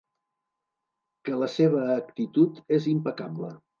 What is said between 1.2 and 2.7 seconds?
Que la seva actitud